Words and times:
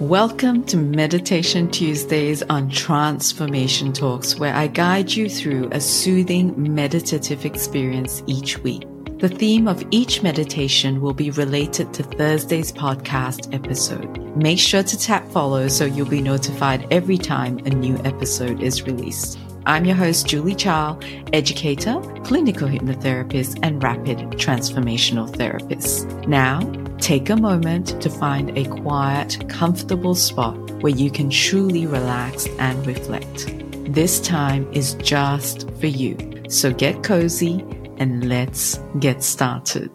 Welcome 0.00 0.64
to 0.64 0.76
Meditation 0.76 1.70
Tuesdays 1.70 2.42
on 2.42 2.68
Transformation 2.68 3.92
Talks, 3.92 4.36
where 4.36 4.52
I 4.52 4.66
guide 4.66 5.12
you 5.12 5.28
through 5.28 5.68
a 5.70 5.80
soothing 5.80 6.52
meditative 6.74 7.44
experience 7.44 8.20
each 8.26 8.58
week. 8.58 8.88
The 9.20 9.28
theme 9.28 9.68
of 9.68 9.84
each 9.92 10.20
meditation 10.20 11.00
will 11.00 11.14
be 11.14 11.30
related 11.30 11.94
to 11.94 12.02
Thursday's 12.02 12.72
podcast 12.72 13.54
episode. 13.54 14.18
Make 14.36 14.58
sure 14.58 14.82
to 14.82 14.98
tap 14.98 15.28
follow 15.30 15.68
so 15.68 15.84
you'll 15.84 16.08
be 16.08 16.20
notified 16.20 16.88
every 16.92 17.16
time 17.16 17.58
a 17.58 17.70
new 17.70 17.96
episode 17.98 18.64
is 18.64 18.82
released. 18.82 19.38
I'm 19.64 19.84
your 19.84 19.96
host, 19.96 20.26
Julie 20.26 20.56
Chow, 20.56 20.98
educator, 21.32 22.00
clinical 22.24 22.68
hypnotherapist, 22.68 23.60
and 23.62 23.80
rapid 23.80 24.18
transformational 24.32 25.34
therapist. 25.34 26.08
Now, 26.26 26.58
take 27.04 27.28
a 27.28 27.36
moment 27.36 28.00
to 28.00 28.08
find 28.08 28.56
a 28.56 28.64
quiet, 28.64 29.46
comfortable 29.50 30.14
spot 30.14 30.56
where 30.80 30.94
you 30.94 31.10
can 31.10 31.28
truly 31.28 31.86
relax 31.86 32.46
and 32.58 32.86
reflect. 32.86 33.52
This 33.92 34.18
time 34.20 34.66
is 34.72 34.94
just 34.94 35.70
for 35.72 35.86
you. 35.86 36.16
So 36.48 36.72
get 36.72 37.02
cozy 37.02 37.62
and 37.98 38.26
let's 38.26 38.80
get 39.00 39.22
started. 39.22 39.90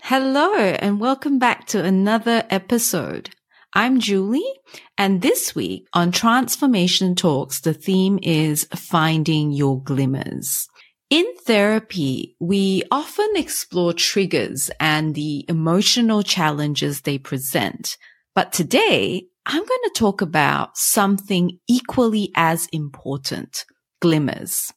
Hello, 0.00 0.54
and 0.54 1.00
welcome 1.00 1.40
back 1.40 1.66
to 1.68 1.82
another 1.82 2.44
episode. 2.50 3.30
I'm 3.72 3.98
Julie, 3.98 4.60
and 4.96 5.22
this 5.22 5.56
week 5.56 5.88
on 5.92 6.12
Transformation 6.12 7.16
Talks, 7.16 7.60
the 7.62 7.74
theme 7.74 8.20
is 8.22 8.68
finding 8.76 9.50
your 9.50 9.82
glimmers. 9.82 10.68
In 11.14 11.26
therapy, 11.46 12.34
we 12.40 12.82
often 12.90 13.36
explore 13.36 13.92
triggers 13.92 14.68
and 14.80 15.14
the 15.14 15.44
emotional 15.48 16.24
challenges 16.24 17.02
they 17.02 17.18
present. 17.18 17.96
But 18.34 18.52
today, 18.52 19.22
I'm 19.46 19.64
going 19.64 19.84
to 19.84 19.92
talk 19.94 20.22
about 20.22 20.76
something 20.76 21.60
equally 21.68 22.32
as 22.34 22.66
important, 22.72 23.64
glimmers. 24.00 24.72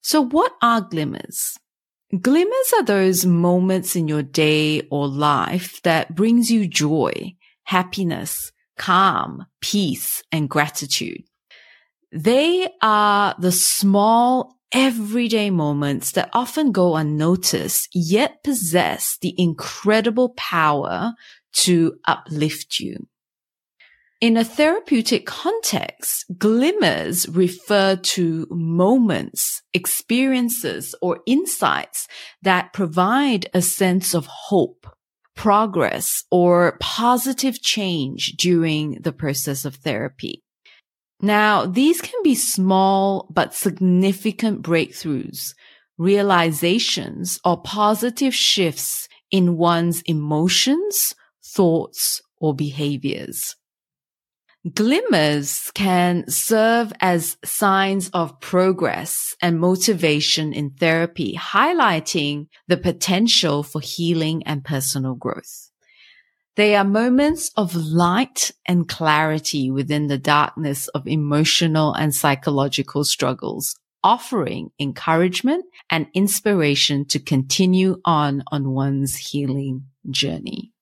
So 0.00 0.22
what 0.22 0.54
are 0.62 0.80
glimmers? 0.80 1.58
Glimmers 2.18 2.72
are 2.74 2.84
those 2.84 3.26
moments 3.26 3.94
in 3.94 4.08
your 4.08 4.22
day 4.22 4.88
or 4.90 5.06
life 5.06 5.82
that 5.82 6.14
brings 6.14 6.50
you 6.50 6.66
joy 6.68 7.34
happiness, 7.64 8.50
calm, 8.78 9.44
peace, 9.60 10.22
and 10.32 10.48
gratitude. 10.48 11.24
They 12.12 12.70
are 12.80 13.34
the 13.38 13.52
small 13.52 14.56
everyday 14.72 15.50
moments 15.50 16.12
that 16.12 16.30
often 16.32 16.72
go 16.72 16.96
unnoticed, 16.96 17.88
yet 17.92 18.42
possess 18.42 19.18
the 19.20 19.34
incredible 19.36 20.30
power 20.36 21.14
to 21.52 21.94
uplift 22.06 22.80
you. 22.80 23.06
In 24.20 24.36
a 24.36 24.44
therapeutic 24.44 25.26
context, 25.26 26.24
glimmers 26.38 27.28
refer 27.28 27.96
to 27.96 28.46
moments, 28.50 29.62
experiences, 29.74 30.94
or 31.02 31.20
insights 31.26 32.06
that 32.40 32.72
provide 32.72 33.50
a 33.52 33.60
sense 33.60 34.14
of 34.14 34.26
hope, 34.26 34.86
progress 35.34 36.22
or 36.30 36.76
positive 36.78 37.60
change 37.60 38.34
during 38.38 39.00
the 39.02 39.12
process 39.12 39.64
of 39.64 39.74
therapy. 39.74 40.41
Now, 41.22 41.66
these 41.66 42.00
can 42.00 42.20
be 42.24 42.34
small 42.34 43.28
but 43.30 43.54
significant 43.54 44.62
breakthroughs, 44.62 45.54
realizations 45.96 47.38
or 47.44 47.62
positive 47.62 48.34
shifts 48.34 49.08
in 49.30 49.56
one's 49.56 50.02
emotions, 50.02 51.14
thoughts, 51.44 52.20
or 52.38 52.54
behaviors. 52.54 53.54
Glimmers 54.74 55.72
can 55.74 56.28
serve 56.28 56.92
as 57.00 57.36
signs 57.44 58.10
of 58.10 58.40
progress 58.40 59.34
and 59.42 59.58
motivation 59.58 60.52
in 60.52 60.70
therapy, 60.70 61.36
highlighting 61.36 62.46
the 62.68 62.76
potential 62.76 63.64
for 63.64 63.80
healing 63.80 64.42
and 64.44 64.64
personal 64.64 65.14
growth. 65.14 65.71
They 66.54 66.76
are 66.76 66.84
moments 66.84 67.50
of 67.56 67.74
light 67.74 68.52
and 68.66 68.86
clarity 68.86 69.70
within 69.70 70.08
the 70.08 70.18
darkness 70.18 70.88
of 70.88 71.08
emotional 71.08 71.94
and 71.94 72.14
psychological 72.14 73.04
struggles, 73.04 73.74
offering 74.04 74.70
encouragement 74.78 75.64
and 75.88 76.08
inspiration 76.12 77.06
to 77.06 77.18
continue 77.18 78.00
on 78.04 78.44
on 78.52 78.70
one's 78.70 79.16
healing 79.16 79.86
journey. 80.10 80.72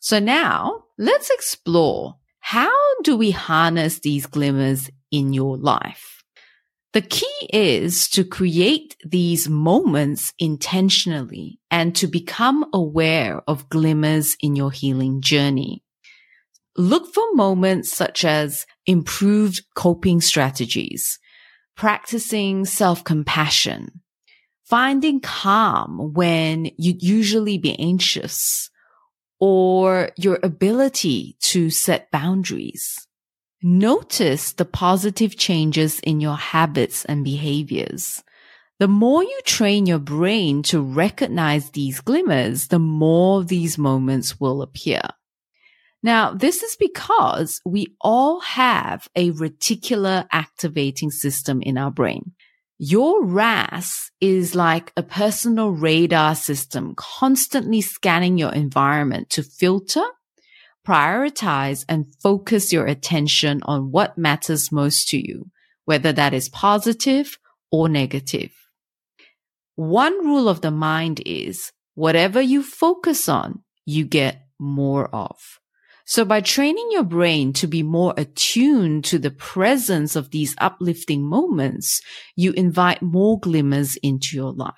So 0.00 0.18
now 0.18 0.84
let's 0.98 1.30
explore 1.30 2.16
how 2.40 2.72
do 3.04 3.16
we 3.16 3.30
harness 3.30 4.00
these 4.00 4.26
glimmers 4.26 4.90
in 5.12 5.32
your 5.32 5.56
life? 5.56 6.19
The 6.92 7.02
key 7.02 7.48
is 7.52 8.08
to 8.08 8.24
create 8.24 8.96
these 9.04 9.48
moments 9.48 10.32
intentionally 10.40 11.60
and 11.70 11.94
to 11.94 12.08
become 12.08 12.66
aware 12.72 13.42
of 13.46 13.68
glimmers 13.68 14.36
in 14.40 14.56
your 14.56 14.72
healing 14.72 15.20
journey. 15.20 15.84
Look 16.76 17.14
for 17.14 17.24
moments 17.34 17.92
such 17.92 18.24
as 18.24 18.66
improved 18.86 19.62
coping 19.76 20.20
strategies, 20.20 21.20
practicing 21.76 22.64
self-compassion, 22.64 24.00
finding 24.64 25.20
calm 25.20 26.12
when 26.12 26.72
you'd 26.76 27.02
usually 27.02 27.58
be 27.58 27.78
anxious, 27.78 28.68
or 29.38 30.10
your 30.16 30.40
ability 30.42 31.36
to 31.40 31.70
set 31.70 32.10
boundaries. 32.10 33.06
Notice 33.62 34.52
the 34.52 34.64
positive 34.64 35.36
changes 35.36 36.00
in 36.00 36.20
your 36.20 36.36
habits 36.36 37.04
and 37.04 37.22
behaviors. 37.22 38.22
The 38.78 38.88
more 38.88 39.22
you 39.22 39.40
train 39.44 39.84
your 39.84 39.98
brain 39.98 40.62
to 40.64 40.80
recognize 40.80 41.70
these 41.70 42.00
glimmers, 42.00 42.68
the 42.68 42.78
more 42.78 43.44
these 43.44 43.76
moments 43.76 44.40
will 44.40 44.62
appear. 44.62 45.02
Now, 46.02 46.32
this 46.32 46.62
is 46.62 46.76
because 46.76 47.60
we 47.66 47.94
all 48.00 48.40
have 48.40 49.06
a 49.14 49.32
reticular 49.32 50.26
activating 50.32 51.10
system 51.10 51.60
in 51.60 51.76
our 51.76 51.90
brain. 51.90 52.32
Your 52.78 53.22
RAS 53.22 54.10
is 54.22 54.54
like 54.54 54.90
a 54.96 55.02
personal 55.02 55.68
radar 55.72 56.34
system 56.34 56.94
constantly 56.96 57.82
scanning 57.82 58.38
your 58.38 58.54
environment 58.54 59.28
to 59.30 59.42
filter, 59.42 60.04
prioritize 60.90 61.84
and 61.88 62.12
focus 62.20 62.72
your 62.72 62.84
attention 62.84 63.60
on 63.62 63.92
what 63.92 64.18
matters 64.18 64.72
most 64.72 65.08
to 65.08 65.16
you, 65.16 65.48
whether 65.84 66.12
that 66.12 66.34
is 66.34 66.48
positive 66.48 67.38
or 67.70 67.88
negative. 67.88 68.50
One 69.76 70.26
rule 70.26 70.48
of 70.48 70.62
the 70.62 70.72
mind 70.72 71.22
is 71.24 71.70
whatever 71.94 72.40
you 72.40 72.64
focus 72.64 73.28
on, 73.28 73.62
you 73.86 74.04
get 74.04 74.48
more 74.58 75.08
of. 75.14 75.36
So 76.06 76.24
by 76.24 76.40
training 76.40 76.88
your 76.90 77.04
brain 77.04 77.52
to 77.52 77.68
be 77.68 77.84
more 77.84 78.12
attuned 78.16 79.04
to 79.04 79.20
the 79.20 79.30
presence 79.30 80.16
of 80.16 80.32
these 80.32 80.56
uplifting 80.58 81.22
moments, 81.22 82.00
you 82.34 82.50
invite 82.54 83.00
more 83.00 83.38
glimmers 83.38 83.94
into 84.02 84.34
your 84.34 84.52
life. 84.52 84.74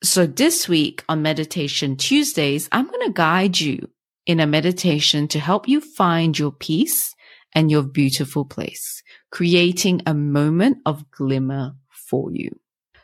So 0.00 0.28
this 0.28 0.68
week 0.68 1.02
on 1.08 1.22
Meditation 1.22 1.96
Tuesdays, 1.96 2.68
I'm 2.70 2.86
going 2.86 3.08
to 3.08 3.12
guide 3.12 3.58
you 3.58 3.88
in 4.28 4.38
a 4.38 4.46
meditation 4.46 5.26
to 5.26 5.40
help 5.40 5.66
you 5.66 5.80
find 5.80 6.38
your 6.38 6.52
peace 6.52 7.16
and 7.54 7.70
your 7.70 7.82
beautiful 7.82 8.44
place, 8.44 9.02
creating 9.32 10.02
a 10.06 10.14
moment 10.14 10.76
of 10.84 11.10
glimmer 11.10 11.72
for 11.90 12.30
you. 12.30 12.50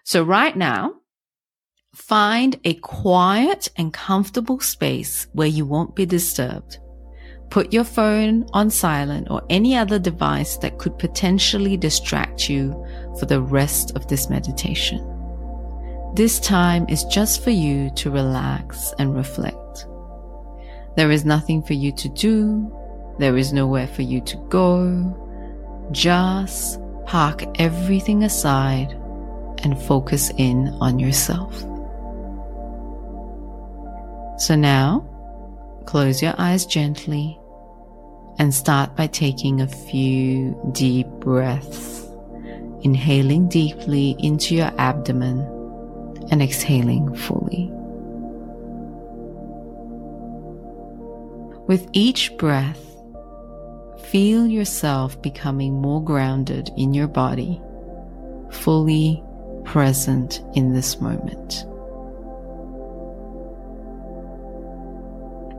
So 0.04 0.22
right 0.22 0.54
now, 0.54 0.92
find 1.94 2.60
a 2.64 2.74
quiet 2.74 3.70
and 3.76 3.92
comfortable 3.92 4.60
space 4.60 5.26
where 5.32 5.48
you 5.48 5.64
won't 5.64 5.96
be 5.96 6.04
disturbed. 6.04 6.78
Put 7.48 7.72
your 7.72 7.84
phone 7.84 8.46
on 8.52 8.68
silent 8.68 9.28
or 9.30 9.42
any 9.48 9.76
other 9.76 9.98
device 9.98 10.58
that 10.58 10.78
could 10.78 10.98
potentially 10.98 11.78
distract 11.78 12.50
you 12.50 12.72
for 13.18 13.24
the 13.24 13.40
rest 13.40 13.96
of 13.96 14.06
this 14.08 14.28
meditation. 14.28 14.98
This 16.14 16.38
time 16.38 16.84
is 16.90 17.04
just 17.04 17.42
for 17.42 17.50
you 17.50 17.90
to 17.96 18.10
relax 18.10 18.92
and 18.98 19.14
reflect. 19.14 19.86
There 20.96 21.10
is 21.10 21.24
nothing 21.24 21.62
for 21.62 21.72
you 21.72 21.92
to 21.92 22.08
do. 22.08 22.72
There 23.18 23.36
is 23.36 23.52
nowhere 23.52 23.86
for 23.86 24.02
you 24.02 24.20
to 24.22 24.36
go. 24.48 25.88
Just 25.90 26.80
park 27.06 27.44
everything 27.60 28.22
aside 28.22 28.92
and 29.62 29.80
focus 29.82 30.30
in 30.36 30.68
on 30.80 30.98
yourself. 30.98 31.54
So 34.40 34.56
now, 34.56 35.06
close 35.86 36.22
your 36.22 36.34
eyes 36.38 36.66
gently 36.66 37.38
and 38.38 38.52
start 38.52 38.96
by 38.96 39.06
taking 39.06 39.60
a 39.60 39.68
few 39.68 40.58
deep 40.72 41.06
breaths, 41.20 42.06
inhaling 42.82 43.48
deeply 43.48 44.16
into 44.18 44.54
your 44.54 44.72
abdomen 44.78 45.40
and 46.30 46.42
exhaling 46.42 47.14
fully. 47.14 47.72
With 51.66 51.88
each 51.92 52.36
breath, 52.36 52.80
feel 54.10 54.46
yourself 54.46 55.20
becoming 55.22 55.80
more 55.80 56.04
grounded 56.04 56.70
in 56.76 56.92
your 56.92 57.08
body, 57.08 57.60
fully 58.50 59.22
present 59.64 60.42
in 60.54 60.74
this 60.74 61.00
moment. 61.00 61.64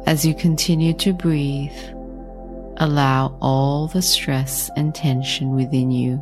As 0.08 0.24
you 0.24 0.36
continue 0.36 0.94
to 0.94 1.12
breathe, 1.12 1.72
allow 2.78 3.36
all 3.42 3.88
the 3.88 4.04
stress 4.04 4.70
and 4.76 4.94
tension 4.94 5.56
within 5.56 5.90
you 5.90 6.22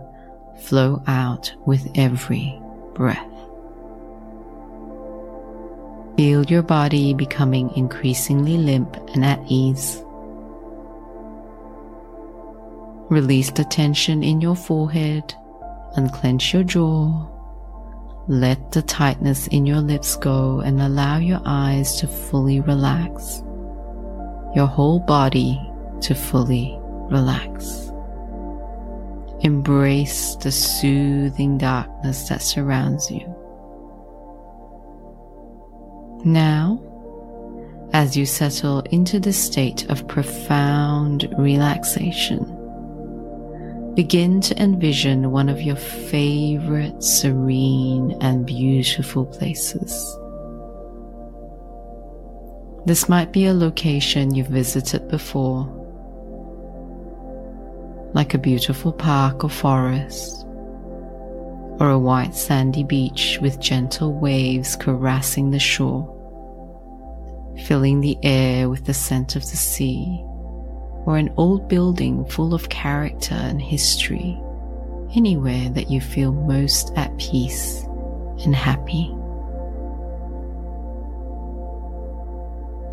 flow 0.61 1.03
out 1.07 1.53
with 1.65 1.85
every 1.95 2.57
breath. 2.93 3.32
Feel 6.17 6.43
your 6.45 6.61
body 6.61 7.13
becoming 7.13 7.71
increasingly 7.75 8.57
limp 8.57 8.95
and 9.13 9.25
at 9.25 9.39
ease. 9.47 10.03
Release 13.09 13.51
the 13.51 13.65
tension 13.65 14.23
in 14.23 14.39
your 14.41 14.55
forehead, 14.55 15.33
unclench 15.95 16.53
your 16.53 16.63
jaw, 16.63 17.27
let 18.27 18.71
the 18.71 18.81
tightness 18.81 19.47
in 19.47 19.65
your 19.65 19.81
lips 19.81 20.15
go, 20.15 20.61
and 20.61 20.81
allow 20.81 21.17
your 21.17 21.41
eyes 21.45 21.99
to 21.99 22.07
fully 22.07 22.59
relax 22.61 23.43
your 24.55 24.67
whole 24.67 24.99
body 24.99 25.59
to 26.01 26.13
fully 26.13 26.77
relax. 27.09 27.91
Embrace 29.41 30.35
the 30.35 30.51
soothing 30.51 31.57
darkness 31.57 32.29
that 32.29 32.41
surrounds 32.41 33.09
you. 33.09 33.32
Now, 36.25 36.81
as 37.91 38.15
you 38.15 38.25
settle 38.25 38.79
into 38.91 39.19
the 39.19 39.33
state 39.33 39.89
of 39.89 40.07
profound 40.07 41.27
relaxation, 41.37 42.45
begin 43.93 44.39
to 44.41 44.61
envision 44.61 45.31
one 45.31 45.49
of 45.49 45.61
your 45.61 45.75
favorite 45.75 47.03
serene 47.03 48.17
and 48.21 48.45
beautiful 48.45 49.25
places. 49.25 49.91
This 52.85 53.09
might 53.09 53.33
be 53.33 53.45
a 53.45 53.53
location 53.53 54.33
you've 54.33 54.47
visited 54.47 55.09
before, 55.09 55.65
like 58.13 58.33
a 58.33 58.37
beautiful 58.37 58.93
park 58.93 59.43
or 59.43 59.49
forest, 59.49 60.45
or 61.79 61.89
a 61.89 61.99
white 61.99 62.35
sandy 62.35 62.83
beach 62.83 63.39
with 63.41 63.59
gentle 63.59 64.13
waves 64.13 64.75
caressing 64.75 65.51
the 65.51 65.59
shore, 65.59 66.09
filling 67.65 68.01
the 68.01 68.17
air 68.23 68.69
with 68.69 68.85
the 68.85 68.93
scent 68.93 69.35
of 69.35 69.41
the 69.41 69.57
sea, 69.57 70.21
or 71.05 71.17
an 71.17 71.33
old 71.37 71.67
building 71.67 72.25
full 72.25 72.53
of 72.53 72.69
character 72.69 73.35
and 73.35 73.61
history, 73.61 74.39
anywhere 75.15 75.69
that 75.69 75.89
you 75.89 75.99
feel 75.99 76.31
most 76.31 76.91
at 76.95 77.17
peace 77.17 77.83
and 78.45 78.55
happy. 78.55 79.13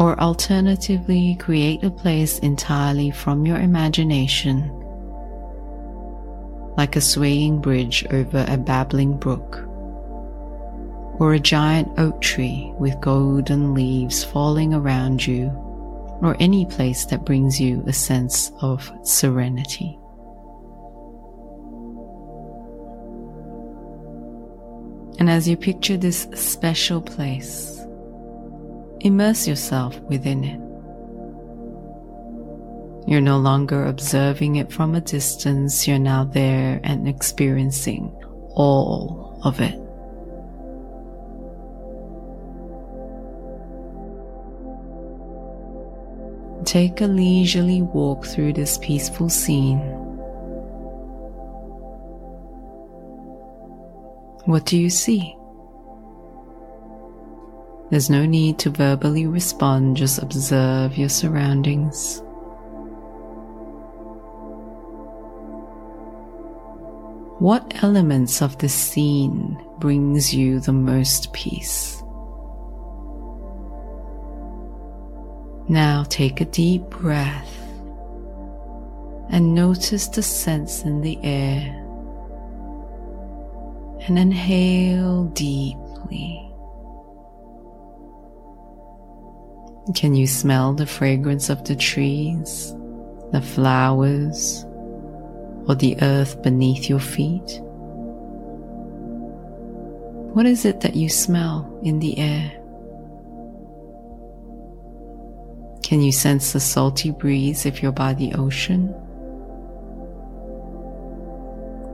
or 0.01 0.19
alternatively 0.19 1.37
create 1.39 1.85
a 1.85 1.91
place 1.91 2.39
entirely 2.39 3.11
from 3.11 3.45
your 3.45 3.59
imagination, 3.59 4.71
like 6.77 6.97
a 6.97 7.01
swaying 7.01 7.61
bridge 7.61 8.07
over 8.11 8.45
a 8.49 8.57
babbling 8.57 9.17
brook, 9.17 9.65
or 11.21 11.35
a 11.35 11.39
giant 11.41 11.89
oak 11.99 12.21
tree 12.21 12.73
with 12.79 13.01
golden 13.01 13.75
leaves 13.75 14.25
falling 14.25 14.73
around 14.73 15.27
you, 15.27 15.47
or 16.23 16.37
any 16.41 16.67
place 16.67 17.05
that 17.07 17.25
brings 17.25 17.61
you 17.61 17.83
a 17.87 17.93
sense 17.93 18.53
of 18.61 18.91
serenity. 19.03 19.99
And 25.19 25.29
as 25.29 25.47
you 25.47 25.57
picture 25.57 25.97
this 25.99 26.27
special 26.35 27.03
place, 27.03 27.81
Immerse 29.03 29.49
yourself 29.49 29.99
within 30.01 30.45
it. 30.45 30.70
You're 33.11 33.21
no 33.21 33.39
longer 33.39 33.87
observing 33.87 34.55
it 34.55 34.71
from 34.71 34.95
a 34.95 35.01
distance, 35.01 35.89
you're 35.89 35.99
now 35.99 36.23
there 36.23 36.81
and 36.85 37.09
experiencing 37.09 38.17
all 38.51 39.41
of 39.43 39.61
it. 39.61 39.75
Take 46.65 47.01
a 47.01 47.07
leisurely 47.07 47.83
walk 47.83 48.27
through 48.27 48.53
this 48.53 48.79
peaceful 48.79 49.29
scene. 49.29 49.81
What 54.45 54.67
do 54.67 54.79
you 54.79 54.89
see? 54.89 55.37
There's 57.91 58.09
no 58.09 58.25
need 58.25 58.61
to 58.61 58.71
verbally 58.71 59.27
respond, 59.27 59.97
just 59.97 60.23
observe 60.23 60.97
your 60.97 61.09
surroundings. 61.09 62.23
What 67.41 67.83
elements 67.83 68.43
of 68.43 68.59
the 68.59 68.69
scene 68.69 69.59
brings 69.79 70.35
you 70.35 70.61
the 70.61 70.75
most 70.75 71.33
peace? 71.33 72.03
Now 75.67 76.05
take 76.07 76.43
a 76.43 76.45
deep 76.45 76.83
breath 76.91 77.57
and 79.31 79.55
notice 79.55 80.09
the 80.09 80.23
sense 80.23 80.83
in 80.83 81.01
the 81.01 81.19
air 81.23 81.63
and 84.07 84.19
inhale 84.19 85.25
deeply. 85.29 86.47
Can 89.95 90.15
you 90.15 90.27
smell 90.27 90.75
the 90.75 90.85
fragrance 90.85 91.49
of 91.49 91.65
the 91.65 91.75
trees, 91.75 92.75
the 93.33 93.41
flowers, 93.41 94.67
or 95.67 95.75
the 95.75 95.97
earth 96.03 96.43
beneath 96.43 96.89
your 96.89 97.01
feet? 97.01 97.61
What 100.33 100.47
is 100.47 100.65
it 100.65 100.81
that 100.83 100.95
you 100.95 101.09
smell 101.09 101.81
in 101.83 101.99
the 101.99 102.17
air? 102.19 102.53
Can 105.83 106.01
you 106.03 106.13
sense 106.13 106.53
the 106.53 106.61
salty 106.61 107.11
breeze 107.11 107.67
if 107.67 107.83
you're 107.83 107.91
by 107.91 108.15
the 108.15 108.33
ocean? 108.35 108.95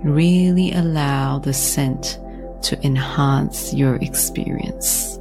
Really 0.04 0.72
allow 0.72 1.38
the 1.38 1.54
scent 1.54 2.18
to 2.62 2.78
enhance 2.84 3.72
your 3.72 3.96
experience. 3.96 5.18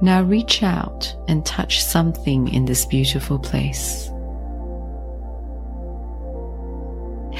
Now 0.00 0.22
reach 0.22 0.62
out 0.62 1.14
and 1.28 1.44
touch 1.44 1.84
something 1.84 2.48
in 2.48 2.64
this 2.64 2.86
beautiful 2.86 3.38
place. 3.38 4.10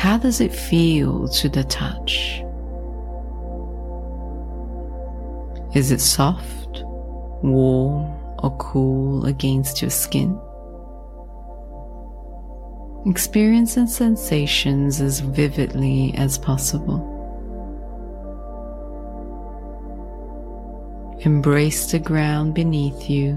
How 0.06 0.18
does 0.18 0.40
it 0.40 0.54
feel 0.54 1.26
to 1.30 1.48
the 1.48 1.64
touch? 1.64 2.40
Is 5.74 5.90
it 5.90 6.00
soft, 6.00 6.84
warm, 7.42 8.14
or 8.38 8.56
cool 8.58 9.26
against 9.26 9.82
your 9.82 9.90
skin? 9.90 10.40
Experience 13.04 13.74
the 13.74 13.88
sensations 13.88 15.00
as 15.00 15.18
vividly 15.18 16.14
as 16.16 16.38
possible. 16.38 17.02
Embrace 21.22 21.90
the 21.90 21.98
ground 21.98 22.54
beneath 22.54 23.10
you, 23.10 23.34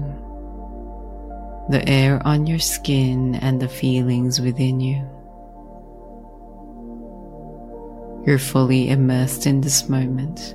the 1.68 1.82
air 1.88 2.24
on 2.24 2.46
your 2.46 2.60
skin, 2.60 3.34
and 3.34 3.60
the 3.60 3.66
feelings 3.66 4.40
within 4.40 4.78
you. 4.78 5.04
You're 8.26 8.38
fully 8.38 8.90
immersed 8.90 9.46
in 9.46 9.62
this 9.62 9.88
moment. 9.88 10.54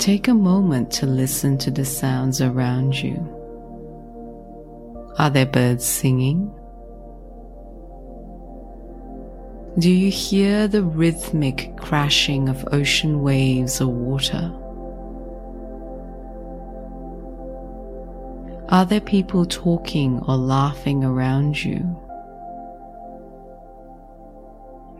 Take 0.00 0.28
a 0.28 0.34
moment 0.34 0.90
to 0.92 1.06
listen 1.06 1.58
to 1.58 1.70
the 1.70 1.84
sounds 1.84 2.40
around 2.40 2.94
you. 2.94 3.16
Are 5.18 5.30
there 5.30 5.46
birds 5.46 5.84
singing? 5.84 6.52
Do 9.78 9.90
you 9.90 10.10
hear 10.10 10.68
the 10.68 10.82
rhythmic 10.82 11.76
crashing 11.76 12.48
of 12.48 12.66
ocean 12.72 13.22
waves 13.22 13.80
or 13.80 13.88
water? 13.88 14.50
Are 18.70 18.86
there 18.86 19.00
people 19.00 19.44
talking 19.44 20.22
or 20.26 20.36
laughing 20.36 21.04
around 21.04 21.62
you? 21.62 21.96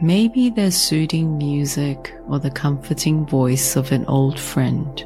Maybe 0.00 0.50
there's 0.50 0.76
soothing 0.76 1.38
music 1.38 2.14
or 2.28 2.38
the 2.38 2.50
comforting 2.50 3.24
voice 3.24 3.76
of 3.76 3.92
an 3.92 4.04
old 4.04 4.38
friend. 4.38 5.02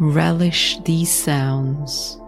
Relish 0.00 0.78
these 0.80 1.12
sounds, 1.12 2.18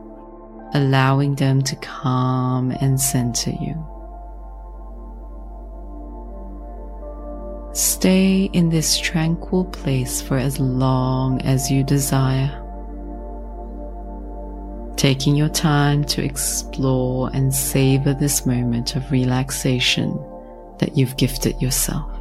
allowing 0.75 1.35
them 1.35 1.61
to 1.63 1.75
calm 1.77 2.71
and 2.71 3.01
center 3.01 3.51
you. 3.51 3.75
Stay 7.73 8.45
in 8.53 8.69
this 8.71 8.97
tranquil 8.97 9.65
place 9.65 10.23
for 10.23 10.39
as 10.39 10.61
long 10.61 11.43
as 11.43 11.69
you 11.69 11.83
desire 11.83 12.63
taking 15.07 15.37
your 15.37 15.49
time 15.49 16.03
to 16.03 16.21
explore 16.21 17.31
and 17.33 17.55
savor 17.55 18.13
this 18.13 18.45
moment 18.45 18.97
of 18.97 19.13
relaxation 19.13 20.11
that 20.79 20.99
you've 20.99 21.17
gifted 21.17 21.63
yourself. 21.63 22.16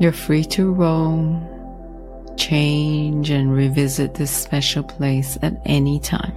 You're 0.00 0.12
free 0.12 0.44
to 0.44 0.72
roam, 0.72 1.46
change, 2.38 3.28
and 3.28 3.52
revisit 3.52 4.14
this 4.14 4.30
special 4.30 4.82
place 4.82 5.36
at 5.42 5.60
any 5.66 6.00
time. 6.00 6.32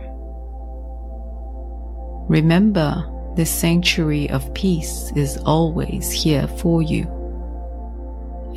Remember, 2.27 3.09
this 3.37 3.49
sanctuary 3.49 4.29
of 4.31 4.53
peace 4.53 5.13
is 5.15 5.37
always 5.45 6.11
here 6.11 6.45
for 6.45 6.81
you, 6.81 7.03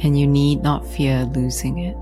and 0.03 0.19
you 0.19 0.27
need 0.27 0.65
not 0.65 0.85
fear 0.85 1.25
losing 1.27 1.79
it. 1.79 1.97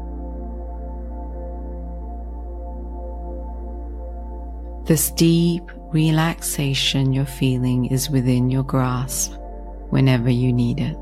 This 4.87 5.11
deep 5.11 5.71
relaxation 5.93 7.13
you're 7.13 7.27
feeling 7.27 7.85
is 7.85 8.09
within 8.09 8.49
your 8.49 8.65
grasp 8.65 9.35
whenever 9.91 10.31
you 10.31 10.55
need 10.55 10.81
it. 10.81 10.97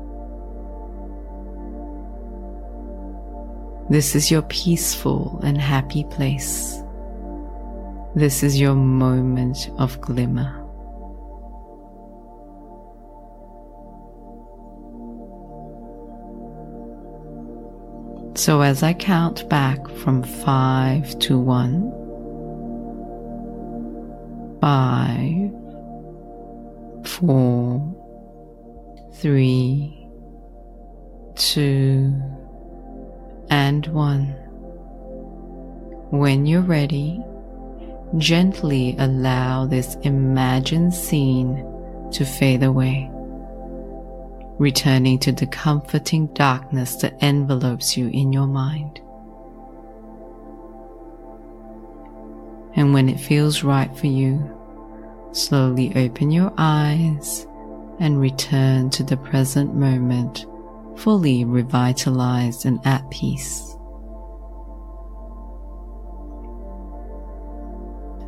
This 3.93 4.15
is 4.15 4.31
your 4.31 4.41
peaceful 4.41 5.39
and 5.43 5.55
happy 5.55 6.03
place. 6.05 6.81
This 8.15 8.41
is 8.41 8.59
your 8.59 8.73
moment 8.73 9.69
of 9.77 10.01
glimmer. 10.01 10.51
So 18.33 18.61
as 18.61 18.81
I 18.81 18.93
count 18.93 19.47
back 19.47 19.87
from 19.87 20.23
five 20.23 21.19
to 21.19 21.37
one, 21.37 21.91
five, 24.59 25.51
four, 27.05 27.77
three, 29.21 30.09
two, 31.35 32.11
and 33.53 33.85
one. 33.85 34.29
When 36.09 36.47
you're 36.47 36.61
ready, 36.61 37.23
gently 38.17 38.95
allow 38.97 39.67
this 39.67 39.93
imagined 40.01 40.91
scene 40.91 41.63
to 42.13 42.25
fade 42.25 42.63
away, 42.63 43.11
returning 44.57 45.19
to 45.19 45.31
the 45.31 45.45
comforting 45.45 46.25
darkness 46.33 46.95
that 46.95 47.15
envelopes 47.21 47.95
you 47.95 48.07
in 48.07 48.33
your 48.33 48.47
mind. 48.47 48.99
And 52.75 52.91
when 52.91 53.07
it 53.07 53.19
feels 53.19 53.63
right 53.63 53.95
for 53.95 54.07
you, 54.07 54.49
slowly 55.31 55.95
open 55.95 56.31
your 56.31 56.51
eyes 56.57 57.45
and 57.99 58.19
return 58.19 58.89
to 58.89 59.03
the 59.03 59.17
present 59.17 59.75
moment 59.75 60.47
fully 60.97 61.45
revitalized 61.45 62.65
and 62.65 62.79
at 62.85 63.09
peace. 63.09 63.61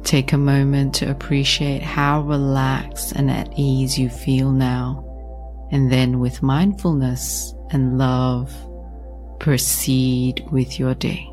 Take 0.03 0.34
a 0.34 0.38
moment 0.38 0.93
to 0.95 1.10
appreciate 1.10 1.81
how 1.81 2.22
relaxed 2.22 3.13
and 3.13 3.31
at 3.31 3.51
ease 3.57 3.98
you 3.98 4.10
feel 4.10 4.51
now, 4.51 5.03
and 5.72 5.91
then 5.91 6.19
with 6.19 6.43
mindfulness 6.43 7.55
and 7.72 7.98
love, 7.98 8.53
proceed 9.39 10.45
with 10.51 10.79
your 10.79 10.93
day. 10.93 11.27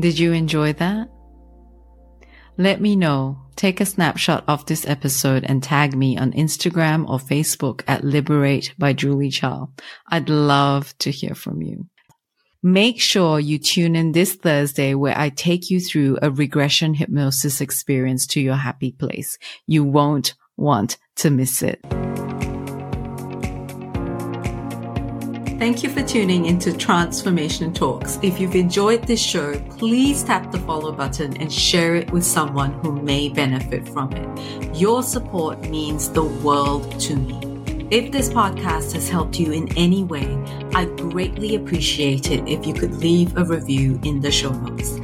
Did 0.00 0.18
you 0.18 0.32
enjoy 0.32 0.72
that? 0.74 1.11
Let 2.56 2.80
me 2.80 2.96
know. 2.96 3.38
Take 3.56 3.80
a 3.80 3.86
snapshot 3.86 4.44
of 4.48 4.66
this 4.66 4.86
episode 4.86 5.44
and 5.44 5.62
tag 5.62 5.96
me 5.96 6.18
on 6.18 6.32
Instagram 6.32 7.08
or 7.08 7.18
Facebook 7.18 7.82
at 7.86 8.04
Liberate 8.04 8.74
by 8.78 8.92
Julie 8.92 9.30
Chao. 9.30 9.70
I'd 10.08 10.28
love 10.28 10.96
to 10.98 11.10
hear 11.10 11.34
from 11.34 11.62
you. 11.62 11.86
Make 12.62 13.00
sure 13.00 13.40
you 13.40 13.58
tune 13.58 13.96
in 13.96 14.12
this 14.12 14.34
Thursday 14.34 14.94
where 14.94 15.18
I 15.18 15.30
take 15.30 15.70
you 15.70 15.80
through 15.80 16.18
a 16.22 16.30
regression 16.30 16.94
hypnosis 16.94 17.60
experience 17.60 18.26
to 18.28 18.40
your 18.40 18.56
happy 18.56 18.92
place. 18.92 19.36
You 19.66 19.84
won't 19.84 20.34
want 20.56 20.98
to 21.16 21.30
miss 21.30 21.62
it. 21.62 21.84
Thank 25.62 25.84
you 25.84 25.90
for 25.90 26.02
tuning 26.02 26.46
into 26.46 26.76
Transformation 26.76 27.72
Talks. 27.72 28.18
If 28.20 28.40
you've 28.40 28.56
enjoyed 28.56 29.04
this 29.04 29.20
show, 29.20 29.60
please 29.78 30.24
tap 30.24 30.50
the 30.50 30.58
follow 30.58 30.90
button 30.90 31.36
and 31.36 31.52
share 31.52 31.94
it 31.94 32.10
with 32.10 32.24
someone 32.24 32.72
who 32.80 33.00
may 33.00 33.28
benefit 33.28 33.88
from 33.88 34.12
it. 34.12 34.76
Your 34.76 35.04
support 35.04 35.60
means 35.60 36.10
the 36.10 36.24
world 36.24 36.98
to 37.02 37.14
me. 37.14 37.38
If 37.92 38.10
this 38.10 38.28
podcast 38.28 38.92
has 38.94 39.08
helped 39.08 39.38
you 39.38 39.52
in 39.52 39.72
any 39.78 40.02
way, 40.02 40.36
I'd 40.74 40.96
greatly 40.96 41.54
appreciate 41.54 42.32
it 42.32 42.42
if 42.48 42.66
you 42.66 42.74
could 42.74 42.96
leave 42.96 43.36
a 43.36 43.44
review 43.44 44.00
in 44.02 44.20
the 44.20 44.32
show 44.32 44.50
notes. 44.50 44.98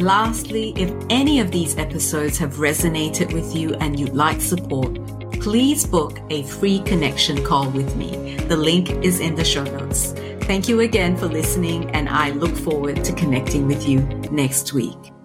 Lastly, 0.00 0.72
if 0.76 0.94
any 1.10 1.40
of 1.40 1.50
these 1.50 1.76
episodes 1.78 2.38
have 2.38 2.58
resonated 2.58 3.32
with 3.32 3.56
you 3.56 3.74
and 3.80 3.98
you'd 3.98 4.14
like 4.14 4.40
support, 4.40 5.00
please 5.46 5.86
book 5.86 6.18
a 6.30 6.42
free 6.42 6.80
connection 6.80 7.40
call 7.44 7.70
with 7.70 7.94
me. 7.94 8.34
The 8.48 8.56
link 8.56 8.90
is 9.04 9.20
in 9.20 9.36
the 9.36 9.44
show 9.44 9.62
notes. 9.62 10.10
Thank 10.40 10.68
you 10.68 10.80
again 10.80 11.16
for 11.16 11.26
listening, 11.26 11.88
and 11.92 12.08
I 12.08 12.30
look 12.30 12.56
forward 12.56 13.04
to 13.04 13.12
connecting 13.12 13.68
with 13.68 13.88
you 13.88 14.00
next 14.32 14.72
week. 14.72 15.15